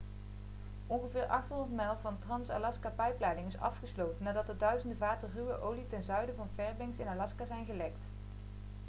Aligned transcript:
ongeveer 0.87 1.25
800 1.27 1.71
mijl 1.75 1.97
van 2.01 2.13
de 2.13 2.19
trans-alaska-pijpleiding 2.25 3.47
is 3.47 3.57
afgesloten 3.57 4.23
nadat 4.23 4.47
er 4.49 4.57
duizenden 4.57 4.97
vaten 4.97 5.31
ruwe 5.35 5.61
olie 5.61 5.87
ten 5.87 6.03
zuiden 6.03 6.35
van 6.35 6.49
fairbanks 6.55 6.99
in 6.99 7.07
alaska 7.07 7.45
zijn 7.45 7.65
gelekt 7.65 8.05